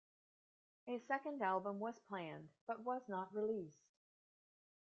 [0.87, 3.83] A second album was planned but was not released.